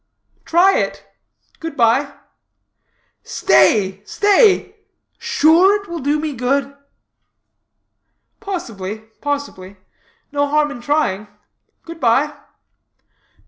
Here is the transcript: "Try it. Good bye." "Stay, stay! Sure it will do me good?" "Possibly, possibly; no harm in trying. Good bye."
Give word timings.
"Try 0.45 0.79
it. 0.79 1.05
Good 1.59 1.77
bye." 1.77 2.17
"Stay, 3.21 4.01
stay! 4.03 4.77
Sure 5.19 5.79
it 5.79 5.87
will 5.87 5.99
do 5.99 6.17
me 6.19 6.33
good?" 6.33 6.75
"Possibly, 8.39 9.01
possibly; 9.21 9.77
no 10.31 10.47
harm 10.47 10.71
in 10.71 10.81
trying. 10.81 11.27
Good 11.85 11.99
bye." 11.99 12.33